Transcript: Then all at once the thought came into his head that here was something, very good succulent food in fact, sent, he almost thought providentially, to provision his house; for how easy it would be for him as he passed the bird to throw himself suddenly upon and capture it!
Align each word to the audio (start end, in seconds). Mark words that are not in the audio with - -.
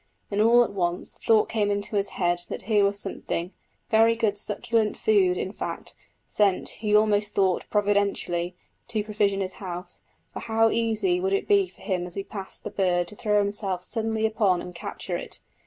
Then 0.31 0.41
all 0.41 0.63
at 0.63 0.73
once 0.73 1.11
the 1.11 1.19
thought 1.19 1.47
came 1.47 1.69
into 1.69 1.95
his 1.95 2.09
head 2.17 2.41
that 2.49 2.63
here 2.63 2.85
was 2.85 2.99
something, 2.99 3.53
very 3.91 4.15
good 4.15 4.35
succulent 4.35 4.97
food 4.97 5.37
in 5.37 5.51
fact, 5.51 5.93
sent, 6.27 6.69
he 6.79 6.95
almost 6.95 7.35
thought 7.35 7.67
providentially, 7.69 8.55
to 8.87 9.03
provision 9.03 9.41
his 9.41 9.53
house; 9.61 10.01
for 10.33 10.39
how 10.39 10.71
easy 10.71 11.17
it 11.17 11.19
would 11.19 11.47
be 11.47 11.67
for 11.67 11.81
him 11.81 12.07
as 12.07 12.15
he 12.15 12.23
passed 12.23 12.63
the 12.63 12.71
bird 12.71 13.09
to 13.09 13.15
throw 13.15 13.37
himself 13.37 13.83
suddenly 13.83 14.25
upon 14.25 14.59
and 14.59 14.73
capture 14.73 15.17
it! 15.17 15.39